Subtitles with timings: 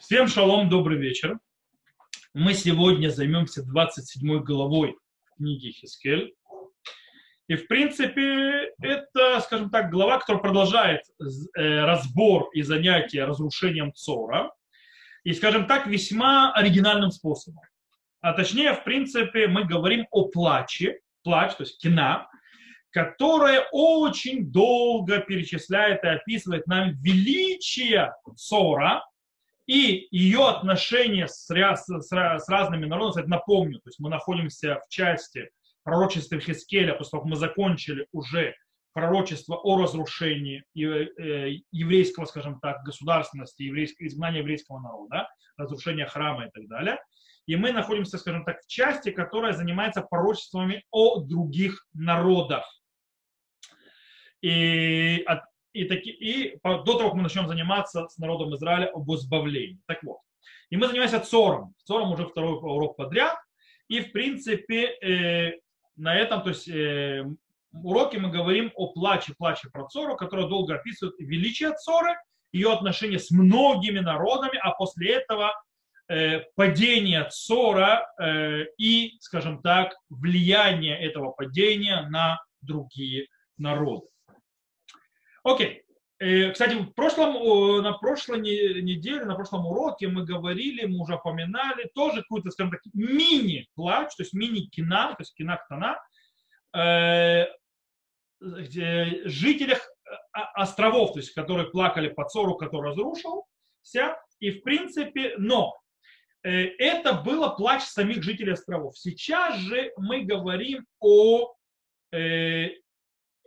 [0.00, 1.38] Всем шалом, добрый вечер.
[2.32, 4.96] Мы сегодня займемся 27 главой
[5.36, 6.34] книги Хискель.
[7.48, 11.02] И, в принципе, это, скажем так, глава, которая продолжает
[11.54, 14.50] э, разбор и занятие разрушением Цора.
[15.22, 17.62] И, скажем так, весьма оригинальным способом.
[18.22, 22.26] А точнее, в принципе, мы говорим о плаче, плач, то есть кина,
[22.90, 29.04] которая очень долго перечисляет и описывает нам величие Цора,
[29.70, 34.88] и ее отношения с, с, с, разными народами, кстати, напомню, то есть мы находимся в
[34.88, 35.48] части
[35.84, 38.56] пророчества Хискеля, после того, как мы закончили уже
[38.92, 46.50] пророчество о разрушении э, еврейского, скажем так, государственности, еврейского, изгнания еврейского народа, разрушения храма и
[46.50, 46.98] так далее.
[47.46, 52.64] И мы находимся, скажем так, в части, которая занимается пророчествами о других народах.
[54.42, 59.10] И от и, таки, и до того, как мы начнем заниматься с народом Израиля об
[59.12, 59.78] избавлении.
[59.86, 60.18] Так вот.
[60.70, 61.74] И мы занимаемся Цором.
[61.84, 63.36] Цором уже второй урок подряд.
[63.88, 65.58] И, в принципе, э,
[65.96, 67.24] на этом, то есть, э,
[67.72, 72.16] уроке мы говорим о плаче, плаче про Цору, которая долго описывает величие Цоры,
[72.52, 75.52] ее отношения с многими народами, а после этого
[76.08, 84.06] э, падение Цора э, и, скажем так, влияние этого падения на другие народы.
[85.42, 85.84] Окей.
[86.20, 91.90] Э, кстати, в прошлом, на прошлой неделе, на прошлом уроке мы говорили, мы уже упоминали
[91.94, 95.98] тоже какую-то, скажем так, мини-плач, то есть мини-кина, то есть кина-ктана,
[96.76, 97.46] э,
[98.40, 105.74] жителях э, островов, то есть которые плакали по Цору, который разрушился, и в принципе, но
[106.42, 108.98] это было плач самих жителей островов.
[108.98, 111.54] Сейчас же мы говорим о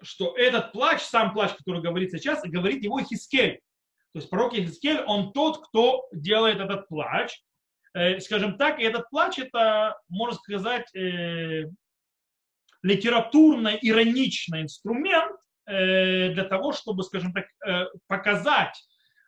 [0.03, 3.61] что этот плач, сам плач, который говорит сейчас, говорит его Хискель.
[4.13, 7.41] То есть пророк Хискель, он тот, кто делает этот плач.
[7.93, 11.65] Э, скажем так, и этот плач, это, можно сказать, э,
[12.81, 17.45] литературно-ироничный инструмент э, для того, чтобы, скажем так,
[18.07, 18.83] показать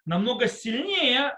[0.05, 1.33] намного сильнее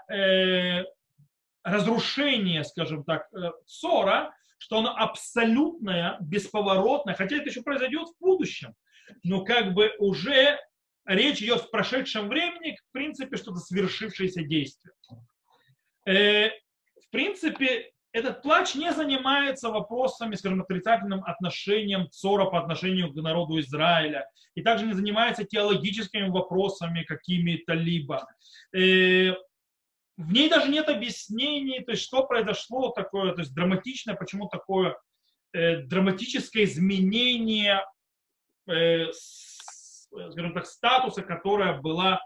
[1.62, 3.30] разрушение, скажем так,
[3.66, 8.74] ссора, что оно абсолютное, бесповоротное, хотя это еще произойдет в будущем
[9.22, 10.58] но как бы уже
[11.06, 14.92] речь идет в прошедшем времени, в принципе, что-то свершившееся действие.
[16.06, 23.16] Э, в принципе, этот плач не занимается вопросами, скажем, отрицательным отношением Цора по отношению к
[23.16, 28.26] народу Израиля, и также не занимается теологическими вопросами какими-то либо.
[28.74, 29.34] Э,
[30.16, 34.96] в ней даже нет объяснений, то есть что произошло такое, то есть драматичное, почему такое
[35.52, 37.84] э, драматическое изменение
[40.32, 42.20] скажем так, статуса, которая была,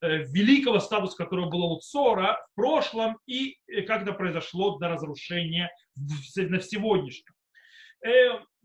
[0.00, 4.88] э, великого статуса, которого было у Цора в прошлом, и э, как это произошло до
[4.88, 7.34] разрушения на сегодняшнем.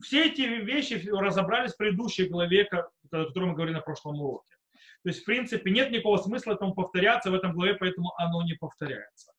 [0.02, 4.56] Все эти вещи разобрались в предыдущей главе, о которой мы говорили на прошлом уроке.
[5.04, 8.54] То есть, в принципе, нет никакого смысла этому повторяться в этом главе, поэтому оно не
[8.54, 9.32] повторяется.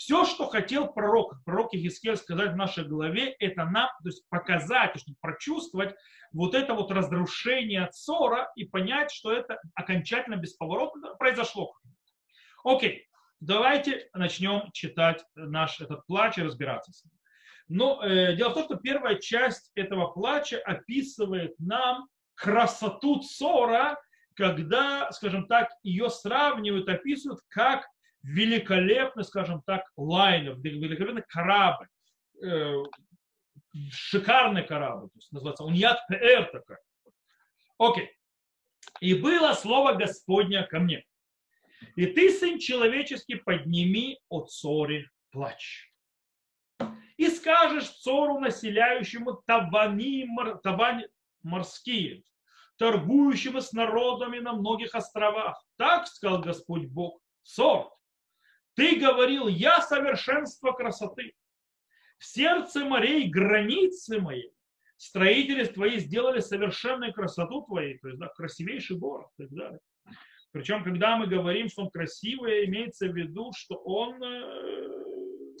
[0.00, 4.98] Все, что хотел пророк, пророк Егискель сказать в нашей главе, это нам то есть показать,
[4.98, 5.94] чтобы прочувствовать
[6.32, 11.74] вот это вот разрушение ссора и понять, что это окончательно бесповоротно произошло.
[12.64, 13.08] Окей,
[13.40, 17.12] давайте начнем читать наш этот плач и разбираться с ним.
[17.68, 24.00] Но э, дело в том, что первая часть этого плача описывает нам красоту ссора,
[24.34, 27.84] когда, скажем так, ее сравнивают, описывают как
[28.22, 31.88] великолепный, скажем так, лайнер, великолепный корабль,
[32.42, 32.74] э,
[33.90, 36.76] шикарный корабль, то есть называется Уньят ПР такой.
[37.78, 38.10] Окей.
[39.00, 41.04] И было слово Господня ко мне.
[41.96, 45.90] И ты, сын человеческий, подними о цоре плач.
[47.16, 50.26] И скажешь цору, населяющему тавани,
[50.62, 51.06] тавани
[51.42, 52.22] морские,
[52.76, 55.62] торгующему с народами на многих островах.
[55.76, 57.20] Так сказал Господь Бог.
[57.42, 57.90] Сорт,
[58.80, 61.34] ты говорил, я совершенство красоты.
[62.16, 64.48] В сердце морей границы мои.
[64.96, 69.80] Строители твои сделали совершенную красоту твоей, то есть да, красивейший город так далее.
[70.50, 75.58] Причем, когда мы говорим, что он красивый, имеется в виду, что он э,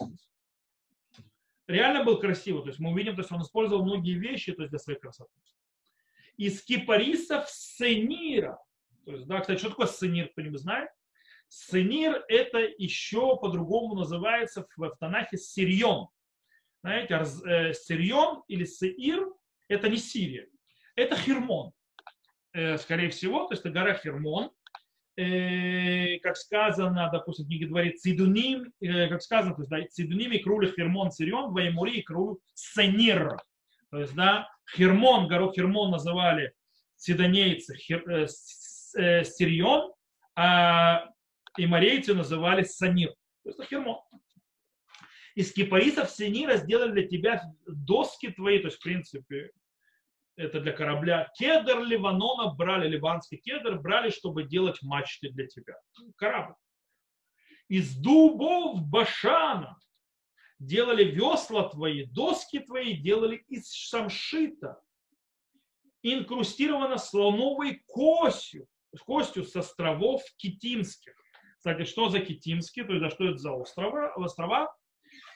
[1.66, 2.62] реально был красивый.
[2.62, 5.30] То есть мы увидим, то есть он использовал многие вещи то есть для своей красоты.
[6.38, 8.58] Из кипарисов сценира.
[9.04, 10.88] То есть, да, кстати, что такое сценир, кто-нибудь знает?
[11.52, 15.36] Сенир это еще по-другому называется в, в Танахе.
[16.82, 19.26] Знаете, э, Сирьон или Сеир
[19.68, 20.48] это не Сирия,
[20.94, 21.72] это Хермон.
[22.52, 24.52] Э, скорее всего, то есть это гора Хермон.
[25.16, 30.30] э, как сказано, допустим, в книге дворит Цидуним, э, как сказано, то есть, да, Цидуним
[30.32, 33.36] и Круль Хермон Сирион, Ваймури и Круль Санир.
[33.90, 36.54] То есть, да, Хермон, город Хермон называли
[36.96, 38.26] сидонейцы Хер, э,
[38.96, 39.92] э, Сирион,
[40.36, 41.09] а
[41.56, 43.14] и морейцы называли Санир.
[43.42, 43.98] То есть, Хермон.
[45.34, 49.50] Из кипарисов Синира сделали для тебя доски твои, то есть, в принципе,
[50.36, 51.30] это для корабля.
[51.36, 55.78] Кедр Ливанона брали, ливанский кедр брали, чтобы делать мачты для тебя.
[56.16, 56.54] Корабль.
[57.68, 59.78] Из дубов Башана
[60.58, 64.80] делали весла твои, доски твои делали из самшита.
[66.02, 68.66] Инкрустировано слоновой костью,
[69.04, 71.14] костью с островов Китимских.
[71.60, 74.14] Кстати, что за Китимские, то есть да, что это за острова?
[74.14, 74.74] острова?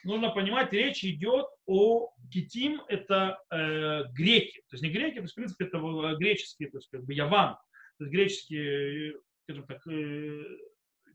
[0.03, 4.57] нужно понимать, речь идет о Китим, это э, греки.
[4.69, 5.77] То есть не греки, то есть, в принципе, это
[6.17, 7.55] греческие, то есть как бы Яван.
[7.99, 10.43] То есть греческие, скажем так, э,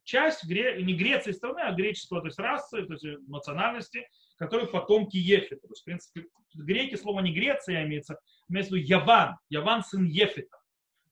[0.05, 5.17] часть гре, не Греции страны, а греческого, то есть расы, то есть национальности, которые потомки
[5.17, 5.67] Ефита.
[5.67, 8.17] То есть, в принципе, греки, слово не Греция имеется,
[8.49, 9.37] имеется в виду Яван.
[9.49, 10.57] Яван сын Ефита.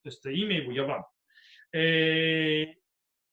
[0.03, 1.05] То есть имя его Яван.
[1.73, 2.65] Э,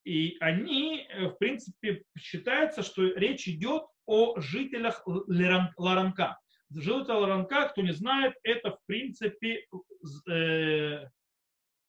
[0.05, 6.39] и они, э, в принципе, считается, что речь идет о жителях Ларанка.
[6.69, 9.65] Жители Ларанка, кто не знает, это, в принципе,
[10.29, 11.05] э,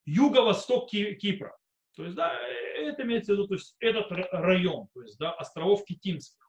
[0.06, 1.56] юго-восток Кипра.
[1.94, 2.32] То есть, да,
[2.76, 6.42] это имеется в виду, то есть, этот район, то есть, да, островов Китимских.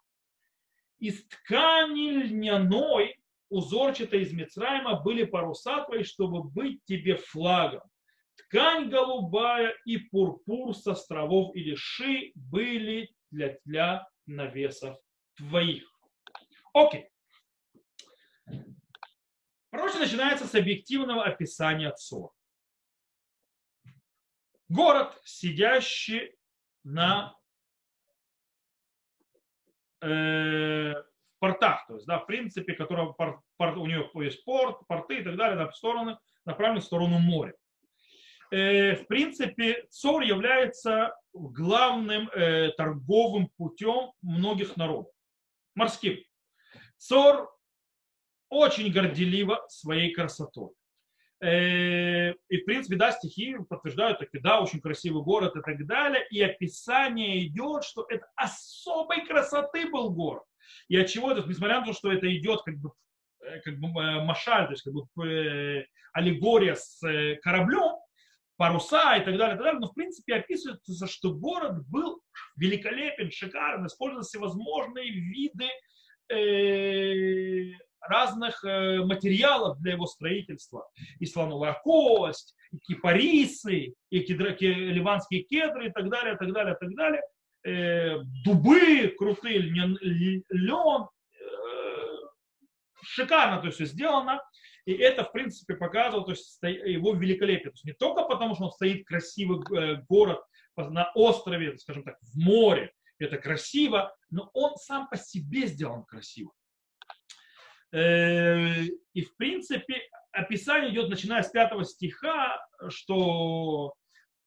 [0.99, 3.17] Из ткани льняной,
[3.49, 7.83] узорчатой из Мицраима, были паруса твои, чтобы быть тебе флагом
[8.37, 14.97] ткань голубая и пурпур с островов или ши были для, для навесов
[15.35, 15.83] твоих.
[16.73, 17.09] Окей.
[19.69, 22.31] Пророчество начинается с объективного описания Цор.
[24.69, 26.35] Город, сидящий
[26.83, 27.37] на
[30.01, 30.93] э,
[31.39, 35.23] портах, то есть, да, в принципе, которого пор, пор, у него есть порт, порты и
[35.23, 37.53] так далее, на стороны, направлены в сторону моря.
[38.49, 45.13] Э, в принципе, ЦОР является главным э, торговым путем многих народов,
[45.75, 46.17] морским.
[46.97, 47.49] ЦОР
[48.49, 50.69] очень горделиво своей красотой.
[51.41, 56.25] Э, и, в принципе, да, стихи подтверждают, так, да, очень красивый город и так далее.
[56.29, 60.43] И описание идет, что это особой красоты был город.
[60.87, 62.91] И от чего это, несмотря на то, что это идет как бы,
[63.63, 63.89] как бы
[64.23, 66.99] машаль, то есть как бы аллегория с
[67.41, 67.97] кораблем,
[68.57, 69.79] паруса и так далее, и так далее.
[69.79, 72.21] Но в принципе описывается, что город был
[72.57, 75.69] великолепен, шикарен, использовали всевозможные виды
[76.29, 77.71] э,
[78.01, 80.89] разных э, материалов для его строительства.
[81.19, 86.75] И слоновая кость, и кипарисы, и кедра, ливанские кедры и так далее, и так далее,
[86.75, 87.21] и так далее.
[87.63, 91.07] Э, дубы крутые, лен, э,
[93.03, 94.41] шикарно то есть сделано.
[94.87, 97.71] И это, в принципе, показывало то есть, его великолепие.
[97.71, 100.39] То есть не только потому, что он стоит красивый э, город
[100.77, 106.53] на острове, скажем так, в море, это красиво, но он сам по себе сделан красиво.
[107.91, 112.57] Э, и, в принципе, описание идет, начиная с пятого стиха,
[112.87, 113.93] что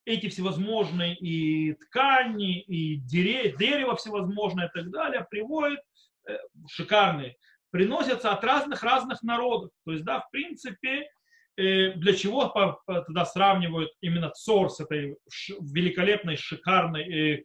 [0.07, 5.81] эти всевозможные и ткани, и дерево всевозможное и так далее приводят
[6.27, 7.37] э, шикарные
[7.71, 9.71] приносятся от разных-разных народов.
[9.85, 11.09] То есть, да, в принципе,
[11.57, 12.47] э, для чего
[12.87, 15.17] тогда сравнивают именно Цор с этой
[15.61, 17.43] великолепной, шикарной, э,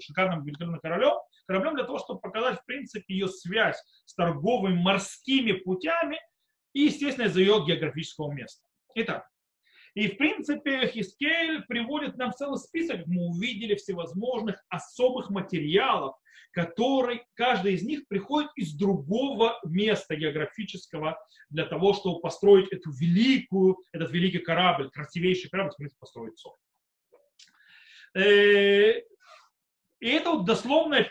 [0.00, 1.14] шикарным великолепным королем,
[1.46, 6.18] кораблем для того, чтобы показать, в принципе, ее связь с торговыми морскими путями
[6.72, 8.62] и, естественно, из-за ее географического места.
[8.94, 9.26] Итак,
[9.94, 16.16] и, в принципе, Хискель приводит нам целый список, мы увидели всевозможных особых материалов,
[16.52, 21.18] которые, каждый из них приходит из другого места географического
[21.50, 26.54] для того, чтобы построить эту великую, этот великий корабль, красивейший корабль, в построить сон.
[28.14, 29.00] Э,
[30.00, 31.08] и это вот дословное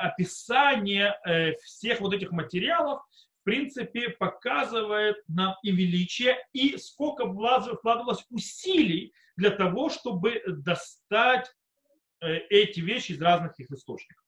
[0.00, 3.02] описание э, всех вот этих материалов,
[3.44, 11.50] принципе, показывает нам и величие, и сколько вкладывалось усилий для того, чтобы достать
[12.20, 14.24] э, эти вещи из разных их источников.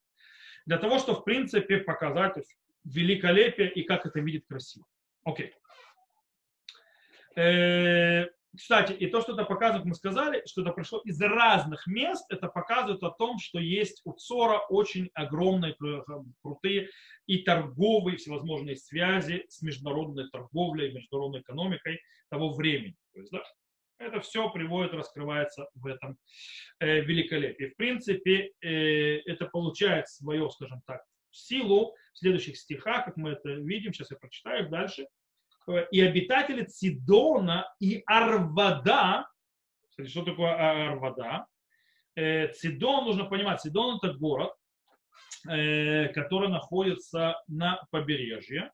[0.67, 2.37] Для того, чтобы, в принципе, показать
[2.85, 4.87] великолепие и как это видит красиво.
[5.25, 5.55] Окей.
[7.37, 12.25] Э, кстати, и то, что это показывает, мы сказали, что это пришло из разных мест,
[12.31, 15.77] это показывает о том, что есть у Цора очень огромные,
[16.43, 16.89] крутые
[17.27, 22.97] и торговые всевозможные связи с международной торговлей, международной экономикой того времени.
[23.13, 23.43] То есть, да,
[23.99, 26.19] Это все приводит, раскрывается в этом
[26.81, 27.67] э, великолепии.
[27.67, 33.51] В принципе, э, это получает свое, скажем так, силу в следующих стихах, как мы это
[33.51, 33.93] видим.
[33.93, 35.07] Сейчас я прочитаю дальше.
[35.67, 39.29] Э, и обитатели Цидона и Арвада,
[39.89, 40.55] кстати, что такое
[40.91, 41.47] Арвада?
[42.15, 44.53] Э, Цидон, нужно понимать, Цидон это город,
[45.49, 48.71] э, который находится на побережье.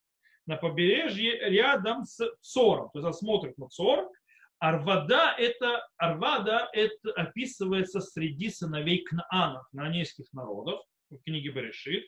[0.46, 2.90] На побережье рядом с Цором.
[2.92, 4.10] То есть смотрит на Цор,
[4.58, 10.80] Арвада это, Арвада это описывается среди сыновей Кнаанов, кнаанейских народов,
[11.10, 12.04] в книге Берешит.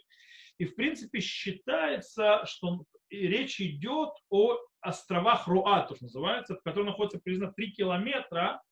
[0.58, 7.18] И в принципе считается, что речь идет о островах Руа, то, что называется, которые находятся
[7.18, 8.62] приблизительно 3 километра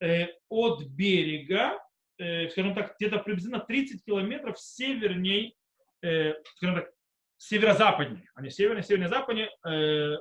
[0.00, 1.78] э, от берега,
[2.18, 5.56] э, скажем так, где-то приблизительно 30 километров северней,
[6.02, 6.90] э, скажем так,
[7.36, 9.50] северо-западнее, а не севернее, северо-западнее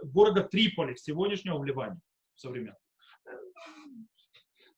[0.03, 1.99] города Триполи, сегодняшнего в Ливане
[2.35, 2.79] современного.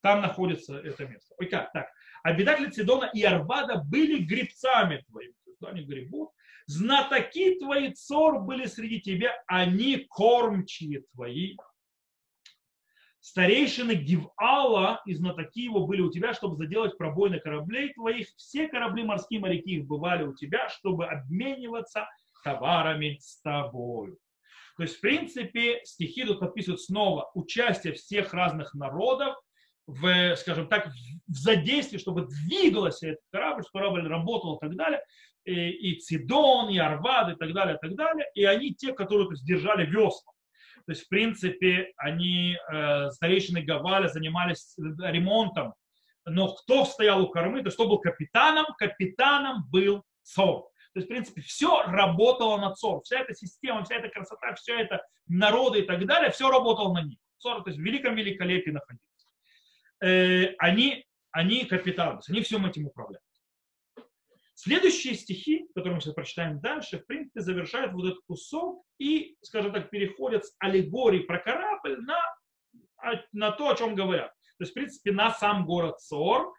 [0.02, 1.36] Там находится это место.
[1.38, 1.72] Ой, как?
[1.72, 1.88] Так.
[2.24, 5.36] Обитатели Цидона и Арвада были грибцами твоими.
[5.62, 6.30] Есть они гребут.
[6.68, 11.56] Знатоки твои, цор, были среди тебя, они кормчие твои.
[13.20, 18.28] Старейшины Гивала и знатоки его были у тебя, чтобы заделать пробой на кораблей твоих.
[18.36, 22.08] Все корабли морские моряки их бывали у тебя, чтобы обмениваться
[22.44, 24.18] товарами с тобой.
[24.78, 29.36] То есть, в принципе, стихи тут описывают снова участие всех разных народов
[29.86, 30.88] в, скажем так,
[31.28, 35.04] в задействии, чтобы двигался этот корабль, чтобы корабль работал и так далее,
[35.46, 39.28] и, и Цидон, и Арвад, и так далее, и так далее, и они те, которые
[39.28, 40.34] то есть, держали весла.
[40.86, 45.74] То есть, в принципе, они, э, старейшины Гаваля, занимались ремонтом,
[46.26, 50.72] но кто стоял у кормы, то кто был капитаном, капитаном был Цор.
[50.94, 53.02] То есть, в принципе, все работало на ЦОР.
[53.04, 57.02] Вся эта система, вся эта красота, все это народы и так далее, все работало на
[57.02, 57.18] них.
[57.40, 59.02] ЦОР, то есть в великом великолепии находились.
[60.02, 63.24] Э, они, они капитаны, они всем этим управляют.
[64.64, 69.74] Следующие стихи, которые мы сейчас прочитаем дальше, в принципе, завершают вот этот кусок и, скажем
[69.74, 72.20] так, переходят с аллегории про корабль на,
[72.98, 74.32] а, на то, о чем говорят.
[74.60, 76.54] То есть, в принципе, на сам город Сор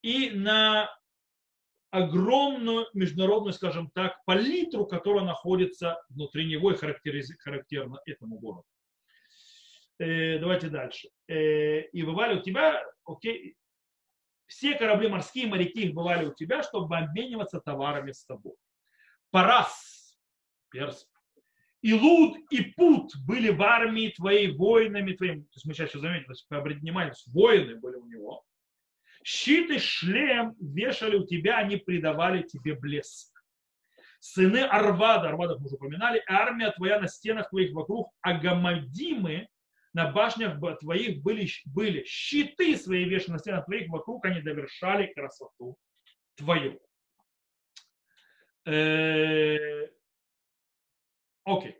[0.00, 0.96] и на
[1.90, 8.68] огромную международную, скажем так, палитру, которая находится внутри него и характерна этому городу.
[9.98, 11.08] Э, давайте дальше.
[11.26, 13.56] Э, и бывали у тебя, окей,
[14.50, 18.56] все корабли морские, моряки их бывали у тебя, чтобы обмениваться товарами с тобой.
[19.30, 20.18] Парас,
[20.70, 21.08] перс,
[21.82, 25.44] и Луд, и Пут были в армии твоей, воинами твоим.
[25.44, 28.44] То есть мы сейчас заметили, есть внимание, воины были у него.
[29.22, 33.32] Щит и шлем вешали у тебя, они придавали тебе блеск.
[34.18, 39.48] Сыны Арвада, Арвадов мы уже упоминали, армия твоя на стенах твоих вокруг, Агамадимы
[39.92, 45.76] на башнях твоих были, были щиты свои вешаны на стенах твоих вокруг, они довершали красоту
[46.36, 46.80] твою.
[48.66, 49.88] Э,
[51.44, 51.76] окей.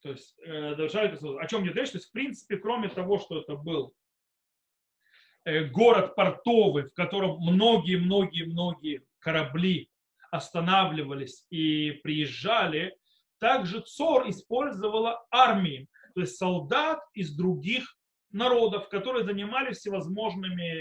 [0.00, 1.38] То есть, э, довершали красоту.
[1.38, 1.90] О чем мне речь?
[1.90, 3.94] То есть, в принципе, кроме того, что это был
[5.48, 9.88] Э, город портовый, в котором многие-многие-многие корабли
[10.30, 12.94] останавливались и приезжали,
[13.38, 15.88] также Цор использовала армии,
[16.18, 17.96] то есть солдат из других
[18.32, 20.74] народов, которые занимались всевозможными,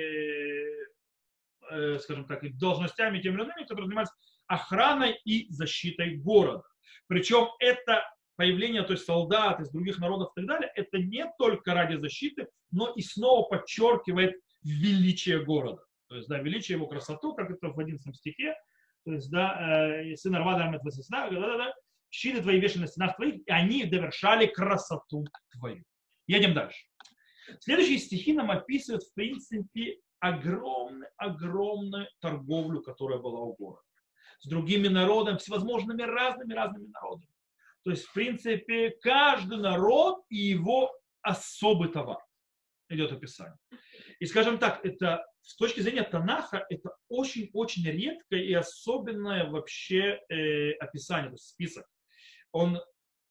[1.69, 4.09] э, скажем так, должностями тем или иными, которые занимались
[4.47, 6.63] охраной и защитой города.
[7.05, 8.03] Причем это
[8.35, 12.47] появление, то есть солдат из других народов и так далее, это не только ради защиты,
[12.71, 15.83] но и снова подчеркивает величие города.
[16.09, 18.55] То есть, да, величие его красоту, как это в 11 стихе.
[19.05, 21.73] То есть, да, э, сын Арвада Амет да, да, да,
[22.09, 25.83] щиты твои вешали на стенах твоих, и они довершали красоту твою.
[26.27, 26.85] Едем дальше.
[27.59, 33.81] Следующие стихи нам описывают, в принципе, огромную, огромную торговлю, которая была у города.
[34.39, 37.31] С другими народами, всевозможными разными, разными народами.
[37.83, 42.19] То есть, в принципе, каждый народ и его особый товар
[42.89, 43.57] идет описание.
[44.19, 50.71] И скажем так, это с точки зрения Танаха, это очень-очень редкое и особенное вообще э,
[50.73, 51.85] описание, то есть список.
[52.51, 52.79] Он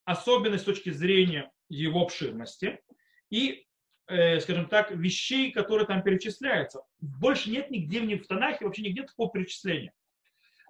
[0.05, 2.79] особенный с точки зрения его обширности
[3.29, 3.65] и,
[4.07, 6.81] э, скажем так, вещей, которые там перечисляются.
[6.99, 9.93] Больше нет нигде в Танахе, вообще нигде такого перечисления.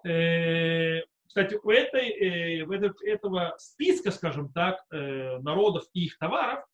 [0.03, 6.65] Э, кстати, у этой, э, у этого списка, скажем так, э, народов и их товаров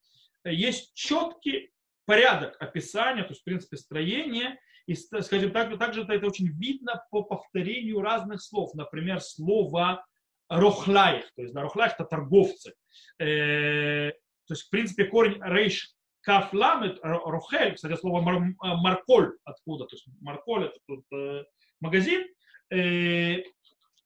[0.45, 1.71] есть четкий
[2.05, 7.23] порядок описания, то есть, в принципе, строение, и, скажем так, также это очень видно по
[7.23, 8.73] повторению разных слов.
[8.73, 10.05] Например, слово
[10.50, 12.73] рохлаих, то есть да, рохлаих это торговцы.
[13.19, 14.12] Э,
[14.45, 20.05] то есть, в принципе, корень рейш Кафламет, Рухель, кстати, слово мар, марколь откуда, то есть
[20.21, 21.43] марколь это тут э,
[21.81, 22.25] магазин,
[22.71, 23.43] э,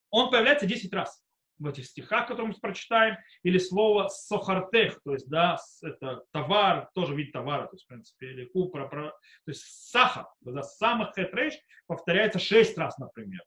[0.09, 1.21] он появляется 10 раз
[1.59, 7.15] в этих стихах, которые мы прочитаем, или слово сохартех, то есть, да, это товар, тоже
[7.15, 9.11] вид товара, то есть, в принципе, или купра, то
[9.47, 11.55] есть сахар, да, самых хетрейш
[11.87, 13.41] повторяется 6 раз, например.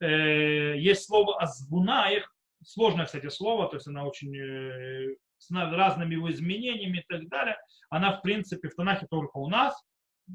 [0.00, 2.32] Э, есть слово азвуна, их
[2.64, 7.56] сложное, кстати, слово, то есть она очень э, с разными его изменениями и так далее.
[7.90, 9.74] Она, в принципе, в Танахе только у нас,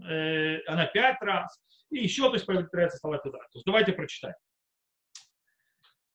[0.06, 3.40] э, она пять раз, и еще, то есть, повторяется слова туда.
[3.40, 4.36] То есть, давайте прочитаем.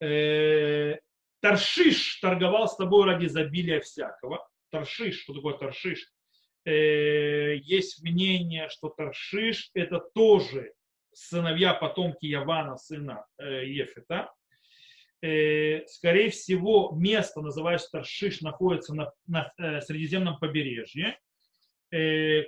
[0.02, 0.98] Э,
[1.40, 4.46] Таршиш торговал с тобой ради изобилия всякого.
[4.70, 6.10] Таршиш, что такое Таршиш?
[6.64, 10.72] Э, есть мнение, что Таршиш это тоже
[11.12, 14.32] сыновья потомки Явана, сына э, Ефета.
[15.86, 21.16] Скорее всего, место, называющееся Таршиш, находится на, на Средиземном побережье.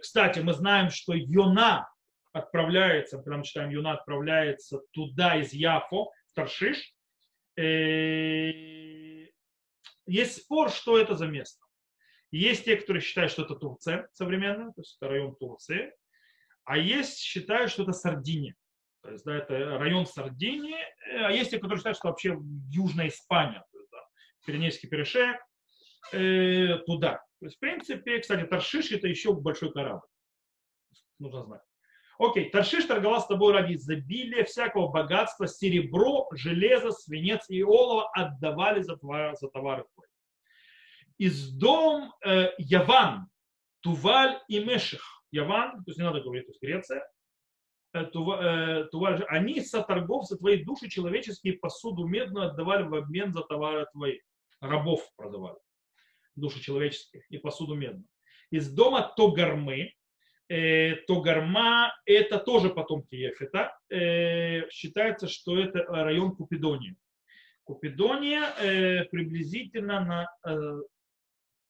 [0.00, 1.88] Кстати, мы знаем, что Йона
[2.32, 6.93] отправляется, прям читаем, Йона отправляется туда из Яфо, в Таршиш,
[10.06, 11.64] есть спор, что это за место.
[12.30, 15.92] Есть те, которые считают, что это Турция современная, то есть это район Турции,
[16.64, 18.56] а есть считают, что это Сардиния.
[19.02, 20.78] То есть, да, это район Сардинии,
[21.12, 22.37] а есть те, которые считают, что вообще
[22.70, 23.99] Южная Испания, то есть, да,
[24.46, 25.37] Пиренейский перешеек,
[26.12, 27.23] э, туда.
[27.38, 30.06] То есть, в принципе, кстати, Таршиш это еще большой корабль.
[31.18, 31.62] Нужно знать.
[32.18, 38.83] Окей, Таршиш торговал с тобой ради изобилия всякого богатства, серебро, железо, свинец и олово отдавали
[38.83, 40.09] за, твои, за товары твои.
[41.18, 43.28] Из дом э, Яван,
[43.80, 45.02] Туваль и Меших.
[45.30, 47.04] Яван, то есть не надо говорить, то есть Греция,
[47.92, 53.87] э, Туваль, э, они соторговцы твои души человеческие посуду медную отдавали в обмен за товары
[53.92, 54.21] твои.
[54.61, 55.59] Рабов продавали,
[56.37, 58.06] души человеческие и посуду медную.
[58.50, 59.92] Из дома Тогармы,
[60.48, 63.76] то Гарма это тоже потомки Ефета.
[63.90, 66.96] Э, считается, что это район Купидонии.
[67.64, 70.83] Купидония э, приблизительно на э,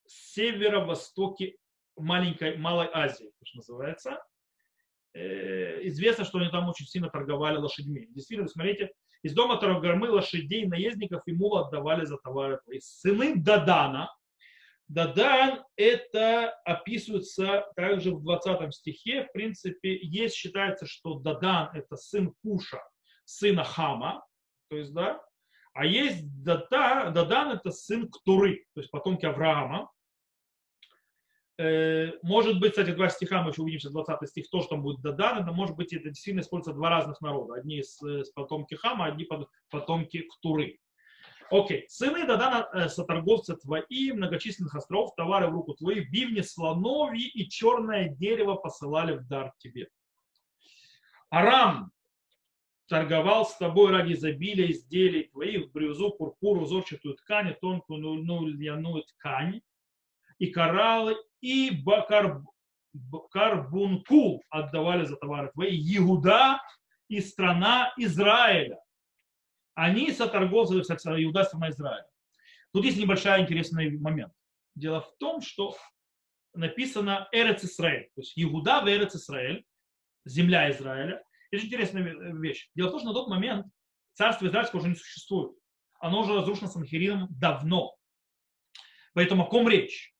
[0.05, 1.55] северо-востоке
[1.95, 4.21] маленькой Малой Азии, что называется.
[5.13, 8.07] Э, известно, что они там очень сильно торговали лошадьми.
[8.09, 8.91] Действительно, смотрите,
[9.23, 12.59] из дома Тарагармы лошадей, наездников мула отдавали за товары.
[12.79, 14.13] Сыны Дадана,
[14.87, 19.25] Дадан это описывается также в 20 стихе.
[19.25, 22.81] В принципе, есть, считается, что Дадан это сын Куша,
[23.23, 24.23] сына Хама,
[24.69, 25.21] то есть, да,
[25.73, 29.91] а есть Дата, Дадан это сын Ктуры, то есть потомки Авраама.
[31.57, 35.01] Э, может быть, кстати, два стиха, мы еще увидимся, 20 стих, то, что там будет
[35.01, 37.55] Дадан, это может быть, это действительно используется два разных народа.
[37.55, 39.27] Одни из, из потомки Хама, одни
[39.69, 40.79] потомки Ктуры.
[41.51, 41.85] Окей.
[41.89, 48.09] Сыны Дадана э, соторговца твои, многочисленных островов, товары в руку твои, бивни слоновьи и черное
[48.09, 49.89] дерево посылали в дар тебе.
[51.29, 51.91] Арам
[52.87, 59.61] торговал с тобой ради изобилия изделий твоих, брюзу, пурпуру, узорчатую ткань, тонкую ну, льняную ткань,
[60.39, 62.41] и кораллы, и бакар,
[63.31, 66.59] карбункул отдавали за товары твои, Иуда
[67.07, 68.79] и страна Израиля
[69.75, 72.07] они соторговцы, Иуда страна Израиля.
[72.73, 74.33] Тут есть небольшой интересный момент.
[74.73, 75.77] Дело в том, что
[76.53, 79.65] написано Эрец Исраэль, то есть Иуда в Эрец Исраэль,
[80.25, 81.23] земля Израиля.
[81.51, 82.69] Это интересная вещь.
[82.73, 83.67] Дело в том, что на тот момент
[84.13, 85.55] царство Израильское уже не существует.
[85.99, 87.95] Оно уже разрушено Санхирином давно.
[89.13, 90.13] Поэтому о ком речь?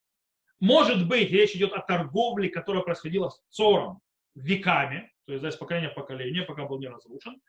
[0.59, 3.99] Может быть, речь идет о торговле, которая происходила с Цором
[4.35, 7.41] веками, то есть из поколения в поколение, пока был не разрушен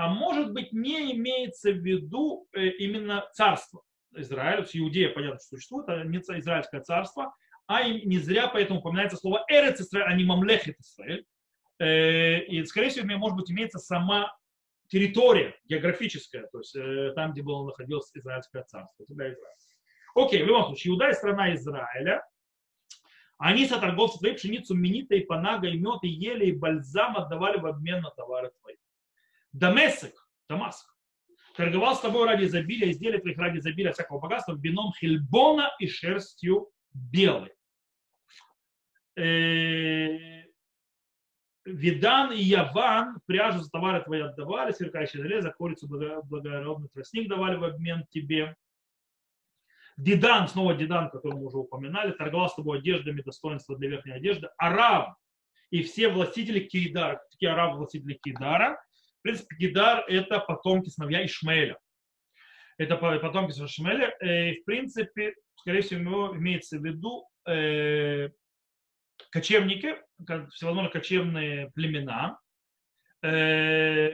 [0.00, 3.82] а может быть не имеется в виду э, именно царство
[4.16, 7.34] Израиля, то Иудея, понятно, что существует, а не израильское царство,
[7.66, 11.26] а не зря поэтому упоминается слово Эрец Израиль, а не Мамлехет Израиль.
[11.78, 14.34] Э, и, скорее всего, может быть, имеется сама
[14.88, 19.56] территория географическая, то есть э, там, где было находилось израильское царство, тогда Израиль.
[20.14, 22.24] Окей, в любом случае, Иуда и страна Израиля,
[23.36, 27.66] они соторговцы твои пшеницу, минита и панага, и мед, и ели, и бальзам отдавали в
[27.66, 28.50] обмен на товары.
[29.52, 30.14] Дамесек,
[30.48, 30.86] Дамаск,
[31.56, 36.70] торговал с тобой ради изобилия, изделия твоих ради изобилия всякого богатства, вином хельбона и шерстью
[36.92, 37.52] белой.
[39.16, 40.40] Э,
[41.66, 47.64] Видан и Яван пряжу за товары твои отдавали, сверкающее железо, корицу, благородный тростник давали в
[47.64, 48.56] обмен тебе.
[49.96, 54.48] Дидан, снова Дидан, который мы уже упоминали, торговал с тобой одеждами, достоинства для верхней одежды.
[54.56, 55.14] Араб
[55.70, 58.82] и все властители Кейдара, такие арабы властители Кейдара,
[59.20, 61.78] в принципе, Гидар– это потомки сыновья Ишмаэля.
[62.78, 64.16] Это потомки Ишмаэля.
[64.20, 68.30] Э, и, в принципе, скорее всего, имеется в виду э,
[69.30, 69.96] кочевники,
[70.52, 72.38] всевозможные кочевные племена.
[73.22, 74.12] Э,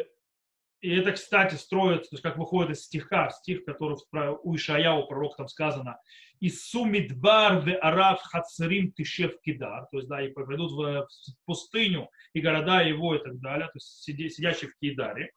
[0.80, 3.96] и это, кстати, строится, то есть как выходит из стиха, стих, который
[4.42, 5.98] у Ишаяу, пророк, там сказано,
[6.38, 11.08] «И сумидбар в арав хацерим тишев кидар», то есть, да, и пойдут в
[11.46, 15.32] пустыню и города его и так далее, то есть сидящие в Кидаре.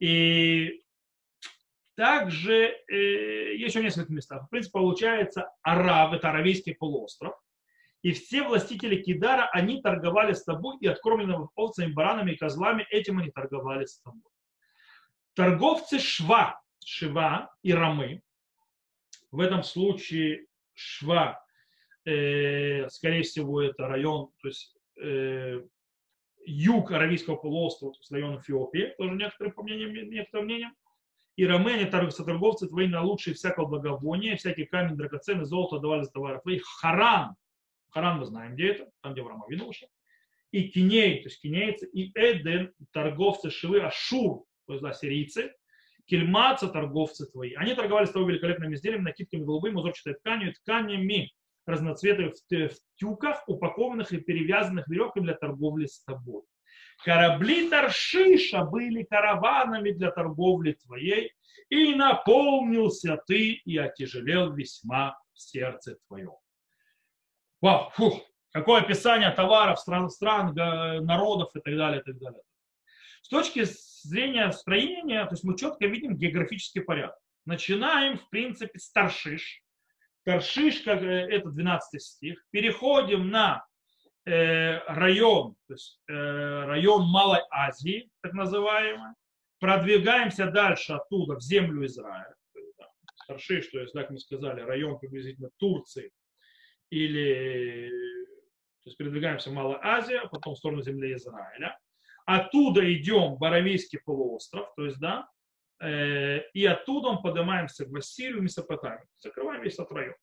[0.00, 0.82] И
[1.94, 4.46] также э, еще несколько местах.
[4.46, 7.34] В принципе, получается, Арав, это Аравийский полуостров,
[8.02, 13.18] и все властители Кидара, они торговали с тобой, и откормленными овцами, баранами и козлами, этим
[13.18, 14.31] они торговали с тобой.
[15.34, 18.22] Торговцы Шва, Шива и Рамы,
[19.30, 21.42] в этом случае Шва,
[22.04, 25.62] э, скорее всего, это район, то есть э,
[26.44, 30.74] юг Аравийского полуострова, то есть район Эфиопии, тоже некоторые, по мнениям, некоторым мнениям.
[31.36, 36.40] И ромени, торговцы твои на лучшие всякого благовония, всякий камень драгоценный, золото давали за товары
[36.40, 36.58] твои.
[36.58, 37.36] Харан,
[37.88, 39.88] Харан мы знаем, где это, там, где Авраам Авину ушел.
[40.50, 45.52] И Киней, то есть кинейцы, и Эден, торговцы Шивы, Ашур, то есть да, сирийцы,
[46.06, 47.54] Кельмаца, торговцы твои.
[47.54, 51.32] Они торговали с тобой великолепными изделиями, накидками голубыми, узорчатой тканью, тканями
[51.66, 56.42] разноцветных в тюках, упакованных и перевязанных веревками для торговли с тобой.
[57.04, 61.32] Корабли Таршиша были караванами для торговли твоей,
[61.68, 66.34] и наполнился ты и отяжелел весьма в сердце твоем.
[67.60, 68.20] Вау, фух,
[68.50, 72.42] какое описание товаров, стран, стран, народов и так далее, и так далее.
[73.22, 73.64] С точки
[74.02, 77.16] зрения строения, то есть мы четко видим географический порядок.
[77.44, 79.62] Начинаем, в принципе, с Таршиш.
[80.24, 82.44] Таршиш, как э, это 12 стих.
[82.50, 83.66] Переходим на
[84.24, 89.14] э, район, то есть э, район Малой Азии, так называемый.
[89.58, 92.34] Продвигаемся дальше оттуда в землю Израиля.
[93.26, 96.10] Таршиш, то есть, как мы сказали, район приблизительно Турции,
[96.90, 97.90] или
[98.82, 101.78] то есть передвигаемся в Малая Азия, потом в сторону земли Израиля.
[102.26, 105.28] Оттуда идем в Аравийский полуостров, то есть, да,
[105.80, 109.06] э, и оттуда мы поднимаемся в Ассирию, Месопотамию.
[109.18, 110.14] Закрываем весь этот район.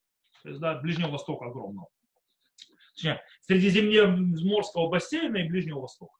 [0.43, 1.89] То есть, да, Ближнего Востока огромного.
[2.93, 6.17] Точнее, Средиземноморского бассейна и Ближнего Востока.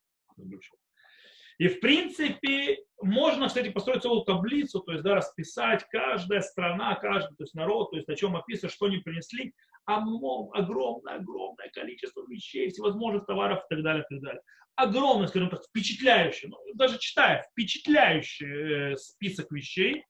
[1.60, 7.36] И в принципе можно, кстати, построить целую таблицу, то есть да, расписать каждая страна, каждый
[7.36, 9.54] то есть народ, то есть о чем описывать, что они принесли,
[9.86, 14.42] огромное-огромное количество вещей, всевозможных товаров и так далее, и так далее.
[14.76, 20.06] Огромный, скажем так, впечатляющий, ну, даже читая, впечатляющий э, список вещей,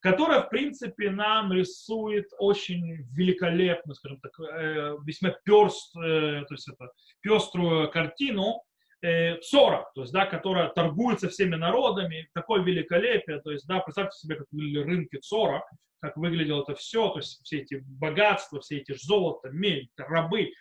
[0.00, 6.68] которая, в принципе, нам рисует очень великолепно, скажем так, э, весьма перст, э, то есть
[6.68, 8.64] это пеструю картину
[9.02, 14.18] э, Цора, то есть, да, которая торгуется всеми народами, такое великолепие, то есть, да, представьте
[14.18, 15.64] себе, как выглядели рынки Цора,
[16.00, 20.52] как выглядело это все, то есть все эти богатства, все эти золото, медь, рабы,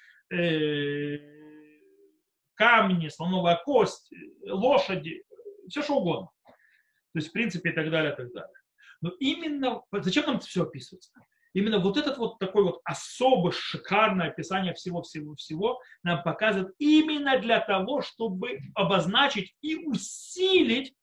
[2.55, 4.11] камни, слоновая кость,
[4.45, 5.23] лошади,
[5.69, 6.29] все что угодно.
[6.45, 8.53] То есть, в принципе, и так далее, и так далее.
[9.01, 11.11] Но именно, зачем нам это все описывается?
[11.53, 18.01] Именно вот этот вот такой вот особо шикарное описание всего-всего-всего нам показывает именно для того,
[18.01, 20.93] чтобы обозначить и усилить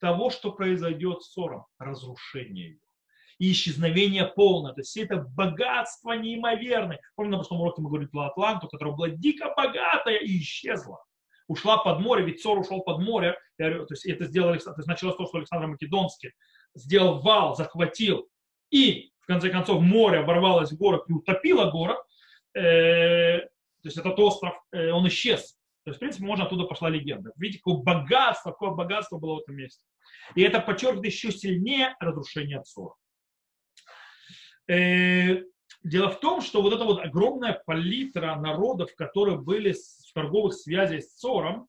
[0.00, 2.80] того, что произойдет с ссором, разрушение ее
[3.40, 4.74] и исчезновение полное.
[4.74, 7.00] То есть все это богатство неимоверное.
[7.16, 11.02] Помню, на прошлом уроке мы говорили про Атланту, которая была дико богатая и исчезла.
[11.48, 13.36] Ушла под море, ведь Цор ушел под море.
[13.56, 16.32] То есть это сделали, то есть началось то, что Александр Македонский
[16.74, 18.28] сделал вал, захватил,
[18.70, 21.98] и конце концов море оборвалось в город и утопило город,
[22.54, 25.56] э, то есть этот остров, э, он исчез.
[25.84, 27.32] То есть, в принципе, можно оттуда пошла легенда.
[27.36, 29.82] Видите, какое богатство, какое богатство было в этом месте.
[30.34, 32.94] И это подчеркивает еще сильнее разрушение Цора.
[34.68, 35.42] Э,
[35.82, 41.02] дело в том, что вот эта вот огромная палитра народов, которые были в торговых связях
[41.02, 41.68] с Цором,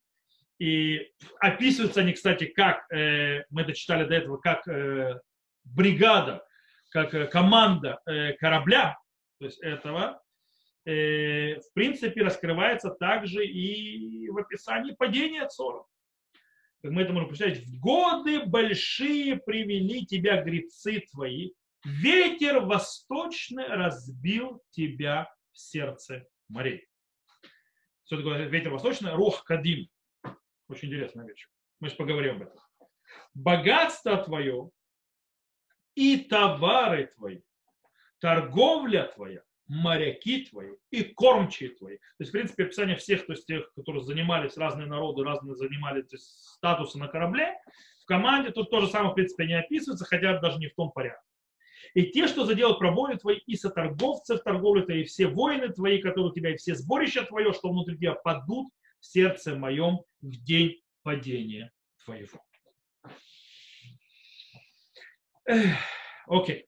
[0.59, 5.19] и описываются они, кстати, как, э, мы это читали до этого, как э,
[5.63, 6.43] бригада,
[6.91, 8.99] как э, команда э, корабля,
[9.39, 10.21] то есть этого,
[10.85, 15.85] э, в принципе, раскрывается также и в описании падения Цора.
[16.83, 21.51] Как мы это можем представить, в годы большие привели тебя грецы твои,
[21.85, 26.87] ветер восточный разбил тебя в сердце морей.
[28.05, 29.13] Что такое ветер восточный?
[29.13, 29.87] Рух Кадим.
[30.67, 31.47] Очень интересная вещь.
[31.79, 32.61] Мы же поговорим об этом.
[33.33, 34.71] Богатство твое
[35.95, 37.41] и товары твои,
[38.19, 41.97] торговля твоя, моряки твои и кормчие твои.
[41.97, 46.05] То есть, в принципе, описание всех, то есть тех, которые занимались, разные народы, разные занимали
[46.15, 47.55] статусы на корабле,
[48.01, 50.91] в команде тут то же самое, в принципе, не описывается, хотя даже не в том
[50.91, 51.25] порядке.
[51.93, 56.01] И те, что заделают пробоины твои, и соторговцы в торговле твоей, и все воины твои,
[56.01, 58.67] которые у тебя, и все сборища твое, что внутри тебя, падут
[58.99, 61.71] в сердце моем в день падения
[62.03, 62.39] твоего.
[66.27, 66.67] Окей.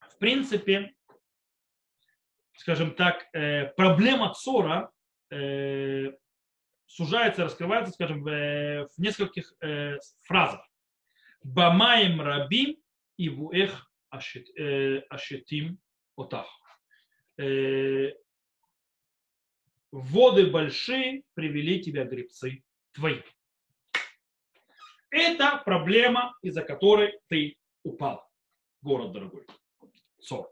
[0.00, 0.94] В принципе,
[2.54, 4.90] скажем так, э, проблема Цора
[5.30, 6.12] э,
[6.86, 10.66] сужается, раскрывается, скажем, в нескольких э, фразах.
[11.42, 12.76] Бамаем рабим
[13.16, 15.78] и вуэх ашетим
[16.16, 16.48] отах.
[19.90, 23.22] Воды большие привели тебя гребцы твои.
[25.10, 28.28] Это проблема, из-за которой ты упал.
[28.82, 29.46] Город дорогой.
[30.20, 30.50] Цор.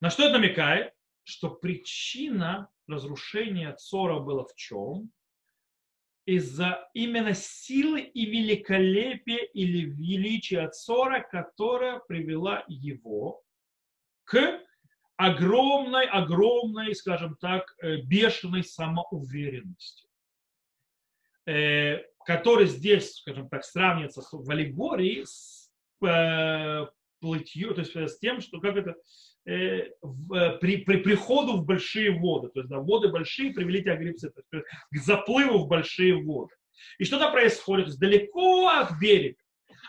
[0.00, 0.92] На что это намекает?
[1.24, 5.12] Что причина разрушения Цора была в чем?
[6.24, 13.42] Из-за именно силы и великолепия или величия Цора, которая привела его
[14.24, 14.60] к
[15.16, 20.08] огромной, огромной, скажем так, э, бешеной самоуверенности,
[21.46, 25.61] э, который здесь, скажем так, сравнивается в аллегории с
[27.20, 28.96] плытью, то есть с тем, что как это,
[29.44, 34.40] при, при приходу в большие воды, то есть да, воды большие привели тебя грибцы, то
[34.52, 36.54] есть, к заплыву в большие воды.
[36.98, 39.38] И что-то происходит, то есть далеко от берега.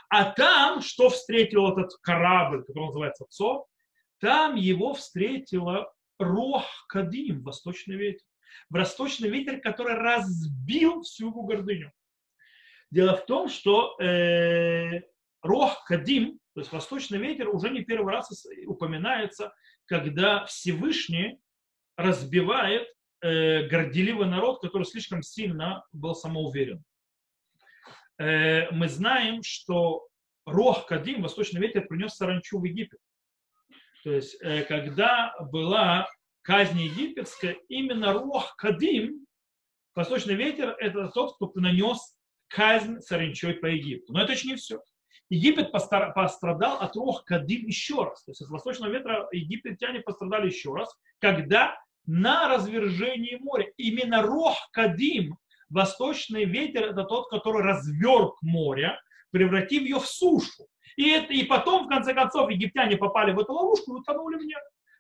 [0.10, 3.65] А там, что встретил этот корабль, который называется Цо,
[4.19, 8.26] там его встретила Рох Кадим, восточный ветер.
[8.69, 11.91] Восточный ветер, который разбил всю его гордыню.
[12.91, 15.02] Дело в том, что э,
[15.43, 19.53] Рох Кадим, то есть восточный ветер, уже не первый раз упоминается,
[19.86, 21.39] когда Всевышний
[21.97, 22.88] разбивает
[23.21, 26.84] э, горделивый народ, который слишком сильно был самоуверен.
[28.17, 30.08] Э, мы знаем, что
[30.45, 32.99] Рох Кадим, восточный ветер, принес саранчу в Египет.
[34.03, 36.08] То есть, э, когда была
[36.41, 39.25] казнь египетская, именно Рух Кадим,
[39.95, 41.99] восточный ветер, это тот, кто нанес
[42.47, 44.13] казнь саранчой по Египту.
[44.13, 44.82] Но это еще не все.
[45.34, 48.24] Египет пострадал от Рух Кадим еще раз.
[48.24, 54.56] То есть от восточного ветра египтяне пострадали еще раз, когда на развержении моря именно Рух
[54.72, 55.39] Кадим,
[55.72, 58.96] восточный ветер, это тот, который разверг море,
[59.32, 60.67] превратив ее в сушу.
[60.98, 64.46] И, это, и потом, в конце концов, египтяне попали в эту ловушку и утонули в
[64.46, 64.54] ней.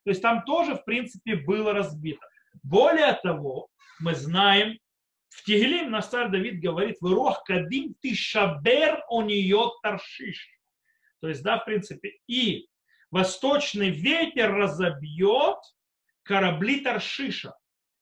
[0.03, 2.25] То есть там тоже, в принципе, было разбито.
[2.63, 3.67] Более того,
[3.99, 4.79] мы знаем,
[5.33, 10.49] в наш царь Давид говорит, «Вырох кадим ты шабер он ее таршиш».
[11.21, 12.67] То есть, да, в принципе, и
[13.09, 15.57] восточный ветер разобьет
[16.23, 17.55] корабли Таршиша.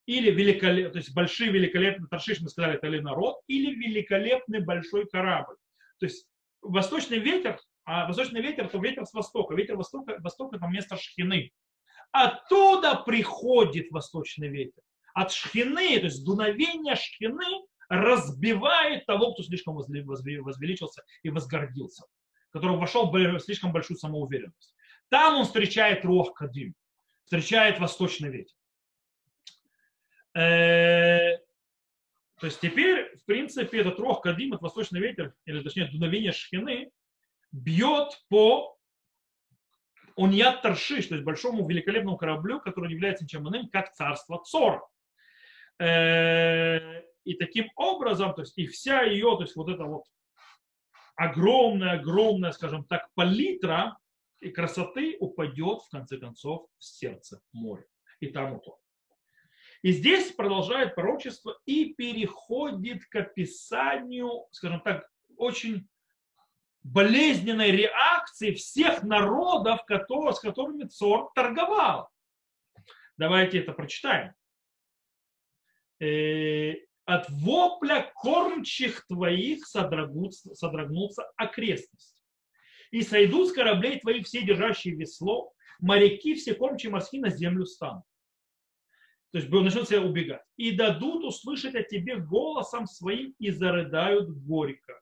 [0.08, 5.08] Или великолепный, то есть большие великолепные Таршиш, мы сказали, это ли народ, или великолепный большой
[5.08, 5.56] корабль.
[6.00, 6.28] То есть
[6.62, 9.56] восточный ветер а восточный ветер, то ветер с востока.
[9.56, 11.52] Ветер востока, востока это место шхины.
[12.12, 14.84] Оттуда приходит восточный ветер.
[15.14, 17.46] От шхины, то есть дуновение шхины
[17.90, 22.06] разбивает того, кто слишком возвеличился и возгордился,
[22.52, 24.76] который вошел в слишком большую самоуверенность.
[25.10, 26.74] Там он встречает Рох Кадим,
[27.26, 28.56] встречает восточный ветер.
[30.34, 31.38] Э,
[32.40, 36.92] то есть теперь, в принципе, этот Рох Кадим, этот восточный ветер, или точнее дуновение шхины,
[37.52, 38.78] бьет по
[40.16, 44.88] Уньят Таршиш, то есть большому великолепному кораблю, который является ничем иным, как царство Цор.
[45.80, 50.04] Э, и таким образом, то есть и вся ее, то есть вот эта вот
[51.16, 53.98] огромная, огромная, скажем так, палитра
[54.40, 57.86] и красоты упадет в конце концов в сердце моря.
[58.20, 58.80] И там вот
[59.84, 65.08] И здесь продолжает пророчество и переходит к описанию, скажем так,
[65.38, 65.88] очень
[66.84, 72.10] болезненной реакции всех народов, которые, с которыми Цор торговал.
[73.18, 74.34] Давайте это прочитаем.
[76.02, 82.22] Э, от вопля кормчих твоих содрогнутся, содрогнутся окрестности.
[82.92, 88.04] И сойдут с кораблей твоих все держащие весло, моряки, все кормчие морские на землю станут.
[89.32, 90.42] То есть начнут себя убегать.
[90.58, 95.02] И дадут услышать о тебе голосом своим и зарыдают горько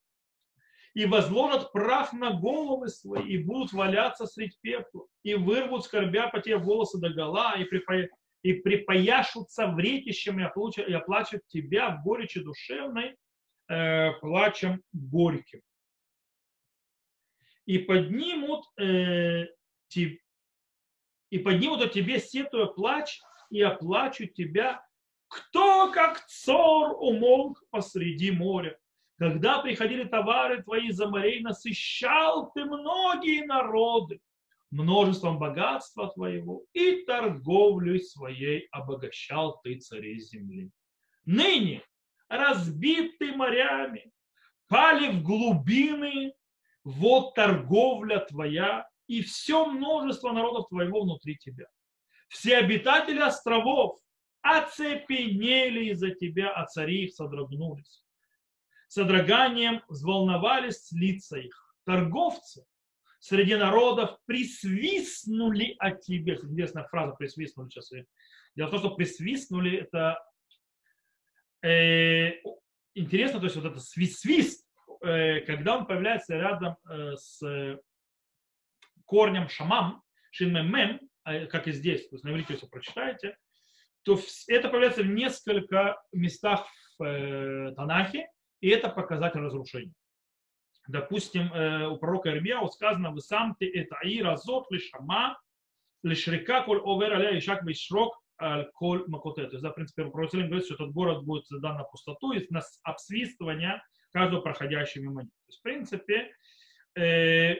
[0.93, 6.41] и возложат прах на головы свои, и будут валяться среди пепла, и вырвут, скорбя по
[6.41, 8.07] тебе волосы до гола, и, припо...
[8.41, 13.17] и припояшутся вретищем, и, оплачут, и оплачут тебя в горечи душевной,
[13.67, 15.62] э, плачем горьким.
[17.65, 19.47] И поднимут, э,
[19.93, 20.17] te...
[21.30, 24.84] и поднимут о тебе сетуя плач, и оплачут тебя,
[25.28, 28.80] кто как цор умолк посреди моря
[29.17, 34.19] Когда приходили товары твои за морей, насыщал ты многие народы
[34.71, 40.69] множеством богатства твоего и торговлей своей обогащал ты царей земли.
[41.25, 41.84] Ныне
[42.27, 44.12] разбиты морями,
[44.67, 46.34] пали в глубины,
[46.84, 51.65] вот торговля твоя и все множество народов твоего внутри тебя.
[52.27, 53.99] Все обитатели островов
[54.41, 58.03] оцепенели из-за тебя, а цари их содрогнулись.
[58.88, 61.75] Содроганием взволновались лица их.
[61.86, 62.65] Торговцы
[63.19, 66.36] среди народов присвистнули от тебе.
[66.41, 67.91] Интересная фраза присвистнули сейчас.
[68.55, 70.17] Дело в том, что присвистнули это
[71.62, 72.41] э,
[72.95, 74.65] интересно, то есть вот это свист, свист
[75.03, 77.79] э, когда он появляется рядом э, с
[79.05, 83.38] корнем шамам, шинмем, а, как и здесь, то есть на иврите, если прочитаете,
[84.03, 88.29] то это появляется в несколько местах в э, Танахе,
[88.62, 89.93] и это показатель разрушения.
[90.89, 95.39] Допустим, э, у пророка Ирмияу сказано, вы сам ты это и разот лишама,
[96.02, 98.19] лишрика коль овер аля и шак вишрок
[98.73, 99.43] коль макоте.
[99.45, 102.47] То есть, да, в принципе, пророк говорит, что этот город будет задан на пустоту и
[102.49, 105.32] на обсвистывание каждого проходящего мимо них.
[105.32, 106.32] То есть, в принципе,
[106.95, 107.56] э,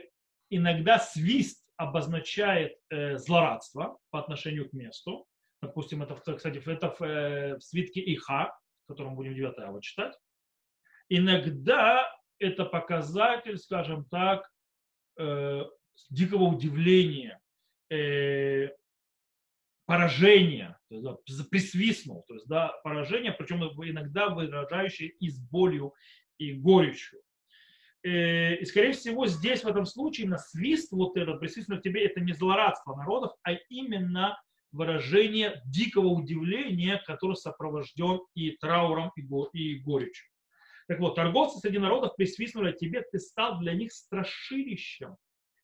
[0.50, 5.28] иногда свист обозначает э, злорадство по отношению к месту.
[5.62, 10.18] Допустим, это, кстати, это в, свитке Иха, в котором будем 9 ава читать.
[11.10, 14.50] Иногда это показатель, скажем так,
[15.18, 15.66] э,
[16.10, 17.40] дикого удивления,
[17.90, 18.70] э,
[19.86, 21.18] поражения, то есть, да,
[21.50, 25.94] присвистнул, то есть да, поражение, причем иногда выражающее и с болью,
[26.38, 27.22] и горечью.
[28.04, 32.22] Э, и, скорее всего, здесь в этом случае на свист вот этот, присвистнул тебе, это
[32.22, 34.40] не злорадство народов, а именно
[34.72, 40.30] выражение дикого удивления, которое сопровожден и трауром, и горечью.
[40.90, 45.18] Так вот, торговцы среди народов присвистнули тебе, ты стал для них страшилищем,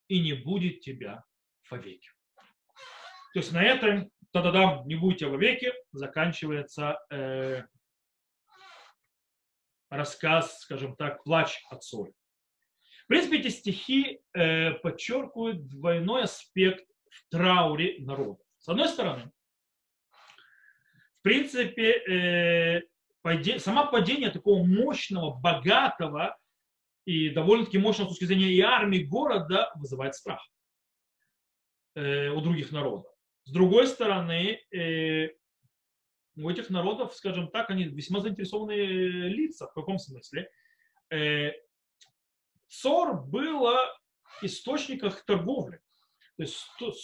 [0.08, 1.24] и не будет тебя
[1.72, 2.12] вовеки.
[3.34, 7.64] То есть на этом, тогда не будете вовеки, заканчивается э,
[9.90, 12.14] рассказ, скажем так, плач от соли.
[13.06, 18.44] В принципе, эти стихи э, подчеркивают двойной аспект в трауре народа.
[18.60, 19.32] С одной стороны,
[20.12, 22.82] в принципе, э,
[23.26, 26.38] падение, само падение такого мощного, богатого
[27.06, 30.48] и довольно-таки мощного с точки зрения и армии города вызывает страх
[31.96, 33.12] э, у других народов.
[33.46, 35.30] С другой стороны, э,
[36.38, 39.66] у этих народов, скажем так, они весьма заинтересованные лица.
[39.66, 40.48] В каком смысле?
[41.10, 41.52] Э,
[42.68, 43.92] Цор было
[44.44, 45.80] источником торговли.
[46.38, 46.60] То есть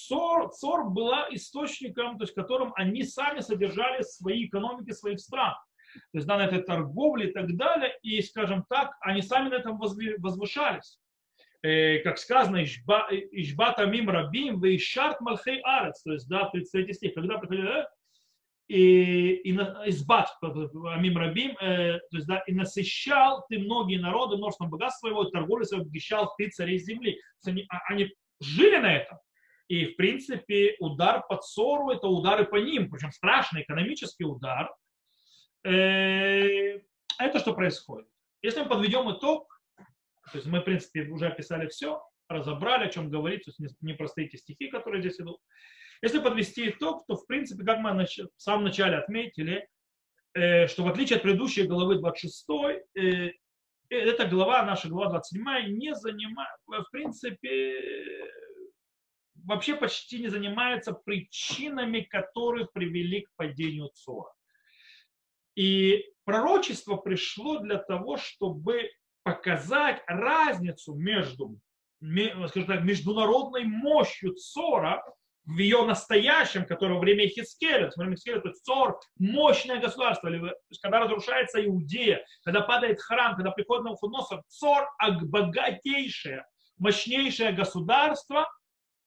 [0.08, 5.56] Цор, Цор была источником, то есть которым они сами содержали свои экономики своих стран.
[5.94, 7.98] То есть на этой торговле и так далее.
[8.02, 11.00] И, скажем так, они сами на этом возвышались.
[11.64, 16.02] Э, как сказано, Ишбата мим рабим, вы шарт малхей арец.
[16.04, 17.86] То есть, да, 33 стих, когда приходили
[18.72, 19.52] и, и
[19.88, 25.26] избат амим рабим, э, то есть, да, и насыщал ты многие народы множеством богатства своего,
[25.26, 27.20] торговли своего, обещал ты царей земли.
[27.46, 29.18] Они, а, они жили на этом.
[29.68, 34.74] И, в принципе, удар по ссору– это удары по ним, причем страшный экономический удар.
[35.64, 36.80] Э,
[37.20, 38.08] это что происходит?
[38.42, 39.62] Если мы подведем итог,
[40.32, 44.28] то есть мы, в принципе, уже описали все, разобрали, о чем говорить, то есть непростые
[44.28, 45.40] эти стихи, которые здесь идут.
[46.02, 49.68] Если подвести итог, то, в принципе, как мы в самом начале отметили,
[50.34, 52.48] э, что в отличие от предыдущей главы 26,
[52.96, 53.34] э,
[53.90, 57.76] эта глава, наша глава 27, не занимает, в принципе,
[59.44, 64.32] вообще почти не занимается причинами, которые привели к падению Цора.
[65.62, 68.90] И пророчество пришло для того, чтобы
[69.22, 71.56] показать разницу между
[72.48, 75.04] скажем так, международной мощью Цора
[75.46, 80.30] в ее настоящем, которое во время Хискеля, во время Хискеля, то есть Цор, мощное государство,
[80.30, 84.88] или, когда разрушается Иудея, когда падает храм, когда приходит Навуходоносор, Цор
[85.22, 86.44] богатейшее,
[86.80, 88.48] мощнейшее государство,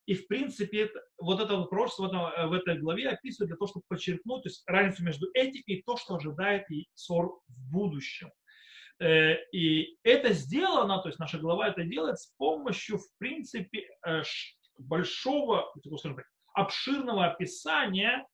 [0.07, 3.69] и в принципе это, вот это вопрос в, этом, в этой главе описывает для того,
[3.69, 8.31] чтобы подчеркнуть то есть, разницу между этим и то, что ожидает и Цор в будущем.
[9.00, 14.23] Э, и это сделано, то есть наша глава это делает с помощью, в принципе, э,
[14.79, 18.27] большого, скажем так, обширного описания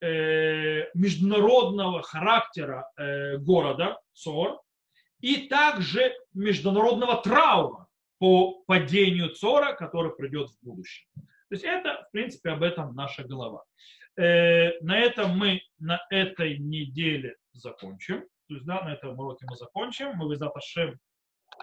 [0.00, 4.60] э, международного характера э, города Цор
[5.20, 7.85] и также международного траура
[8.18, 11.06] по падению Цора, который придет в будущем.
[11.14, 13.64] То есть это, в принципе, об этом наша глава.
[14.16, 18.22] Э, на этом мы на этой неделе закончим.
[18.48, 20.12] То есть, да, на этом уроке мы закончим.
[20.14, 20.98] Мы, Визат Ашем,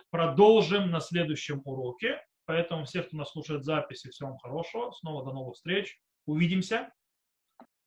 [0.09, 2.21] продолжим на следующем уроке.
[2.45, 4.91] Поэтому все, кто нас слушает записи, всего вам хорошего.
[4.91, 5.97] Снова до новых встреч.
[6.25, 6.91] Увидимся.